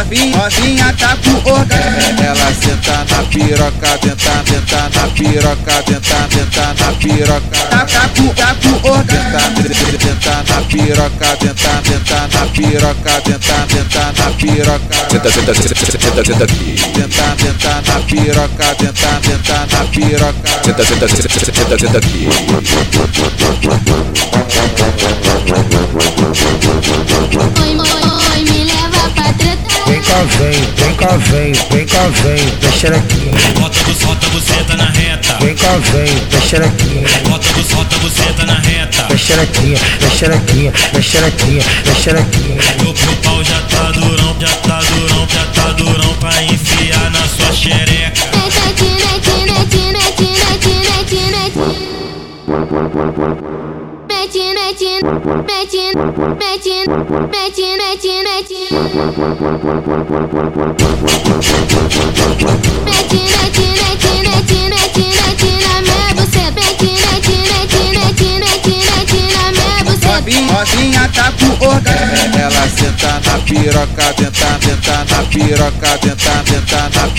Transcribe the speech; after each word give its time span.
novinha, 0.00 0.36
novinha 0.36 0.92
tá 0.98 1.16
com 1.16 1.50
orgasmo. 1.50 2.22
Ela 2.22 2.52
senta 2.54 3.04
na 3.10 3.22
piroca, 3.24 3.98
tenta, 3.98 4.42
tenta 4.44 4.88
na 4.94 5.08
piroca, 5.08 5.82
tenta, 5.82 6.28
tenta 6.28 6.74
na 6.78 6.92
piroca. 6.92 7.58
Tá, 7.70 7.84
tá 7.84 8.08
com, 8.16 8.28
tá 8.28 8.54
com 8.54 8.88
orgasmo. 8.88 9.62
Tenta, 9.62 9.98
tenta 9.98 10.44
na 10.48 10.60
piroca, 10.62 11.36
tenta, 11.36 11.82
tenta 11.82 12.28
na 12.32 12.46
piroca, 12.46 13.20
tenta, 13.20 13.66
tenta 13.68 14.12
na 14.16 14.30
piroca. 14.32 14.96
Senta, 15.10 15.30
senta, 15.30 15.54
senta, 15.54 15.74
senta, 15.74 16.24
senta 16.24 16.44
aqui. 16.44 16.76
Tenta, 16.94 17.36
tenta 17.36 17.82
na 17.86 18.00
piroca, 18.00 18.74
tenta, 18.76 19.20
tenta 19.20 19.66
na 19.70 19.84
piroca. 19.84 20.50
Senta, 20.64 20.84
senta, 20.84 21.08
senta, 21.08 21.28
senta, 21.28 21.78
senta 21.78 21.98
aqui. 21.98 22.28
Cá, 30.20 30.26
vem, 30.38 30.52
vem 30.52 30.94
cá, 30.96 31.16
vem, 31.16 31.52
vem 31.70 31.86
cá, 31.86 32.02
vem, 32.22 32.44
deixa 32.60 32.88
aqui. 32.88 33.30
Bota 33.58 33.78
bu- 33.84 34.06
bota 34.06 34.26
a 34.26 34.30
buceta 34.30 34.76
na 34.76 34.84
reta. 34.84 35.38
Vem 35.40 35.54
cá, 35.54 35.72
vem, 35.92 36.14
deixa 36.28 36.56
aqui. 36.58 37.04
Bota 37.28 37.48
bu- 37.54 37.62
bota 37.74 37.96
a 37.96 37.98
buceta 38.00 38.44
na 38.46 38.54
reta. 38.54 39.04
Deixa 39.08 39.40
aqui, 39.40 39.74
deixa 40.00 40.26
aqui, 40.26 40.70
deixa 40.92 41.26
aqui, 41.26 41.62
deixa 41.84 42.10
aqui. 42.10 42.58
Meu, 42.82 42.94
pau 43.22 43.42
já 43.44 43.60
tá 43.62 43.90
durão, 43.92 44.36
já 44.38 44.48
tá 44.56 44.80
durão, 44.80 45.26
já 45.28 45.46
tá 45.46 45.72
durão 45.72 46.14
pra 46.14 46.42
enfiar 46.42 47.10
na 47.10 47.26
sua 47.26 47.52
xereca. 47.52 48.28
Mete, 48.36 48.84
mete, 48.84 49.30
mete, 49.50 49.78
mete, 49.92 50.28
mete, 50.28 50.70
mete, 50.90 51.20
mete. 51.30 51.60
Mete, 54.70 55.02
minha 69.50 69.82
buceta. 69.84 70.52
Novinha, 70.52 71.08
tá 71.08 71.32
com 71.32 71.50
orgasmo. 71.66 72.38
Ela 72.38 72.68
senta 72.68 73.20
na 73.26 73.38
piroca, 73.40 74.14
tenta, 74.14 74.58
tenta 74.60 75.04
na 75.10 75.22
piroca, 75.24 75.98
tenta, 75.98 76.29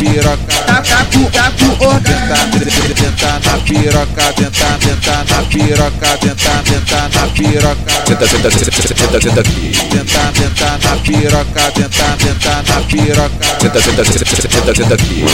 piroca. 0.01 0.37
Tá 0.65 1.05
com, 1.13 1.23
tá 1.25 1.51
com 1.51 1.85
orgasmo. 1.85 2.59
Tenta, 2.59 2.93
tenta 2.95 3.39
na 3.45 3.57
piroca, 3.59 4.33
tenta, 4.33 4.65
tenta 4.79 5.15
na 5.29 5.43
piroca, 5.43 6.17
tenta, 6.17 6.63
tenta 6.63 7.09
na 7.13 7.27
piroca. 7.27 7.91
Senta, 8.07 8.27
senta, 8.27 8.49
senta, 8.51 9.21
senta 9.21 9.41
aqui. 9.41 9.71
Tenta, 9.91 10.31
tenta 10.33 10.69
na 10.83 10.95
piroca, 10.97 11.71
tenta, 11.71 12.05
tenta 12.17 12.63
na 12.67 12.81
piroca. 12.81 13.45
Senta, 13.61 13.81
senta, 13.81 14.03
senta, 14.05 14.75
senta 14.75 14.95
aqui. 14.95 15.25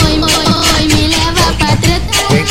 Oi, 0.00 0.22
oi, 0.22 0.47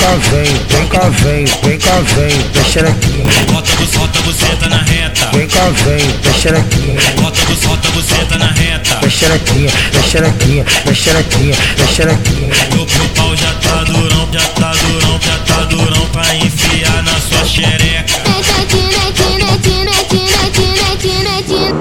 cá, 0.08 0.16
vem, 0.32 0.44
vem 0.46 0.88
cá, 0.88 1.10
vem, 1.10 1.46
vem 1.64 1.78
cá, 1.80 2.00
vem, 2.16 2.38
deixa 2.54 2.80
aqui. 2.80 3.24
Bota 3.52 3.72
bu- 3.76 4.00
bota 4.00 4.20
a 4.20 4.22
buceta 4.22 4.70
na 4.70 4.78
reta. 4.78 5.30
Vem 5.34 5.48
cá, 5.48 5.68
vem, 5.84 6.08
deixa 6.24 6.50
aqui. 6.50 6.98
Bota 7.22 7.42
bu- 7.46 7.68
bota 7.68 7.88
a 7.88 7.92
buceta 7.92 8.38
na 8.38 8.48
reta. 8.48 8.96
Deixa 9.02 9.34
aqui, 9.34 9.68
deixa 9.92 10.20
aqui, 10.20 10.64
deixa 10.86 11.12
aqui, 11.18 11.52
deixa 11.76 12.04
aqui. 12.04 12.50
Meu, 12.74 12.86
meu 12.86 13.10
pau 13.16 13.36
já 13.36 13.52
tá 13.56 13.84
durão, 13.84 14.30
já 14.32 14.40
tá 14.40 14.72
durão, 14.72 15.20
já 15.22 15.38
tá 15.40 15.64
durão 15.66 16.06
pra 16.14 16.36
enfiar 16.36 17.04
na 17.04 17.20
sua 17.20 17.44
xereca. 17.46 18.22
Mete, 18.30 18.78
mete, 18.78 19.24
mete, 19.44 19.70
mete, 19.84 20.16
mete, 20.16 20.62
mete, 20.80 21.12
mete. 21.28 21.74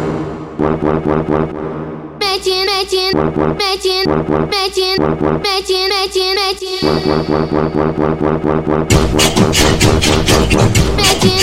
Mete, 0.58 0.84
mete, 0.84 1.75
mete, 2.36 2.64
mete, 2.66 3.14
mete, 3.14 4.04
mete, 4.06 4.44
mete. 4.46 4.96
Mete, 5.38 5.78
mete, 10.98 11.35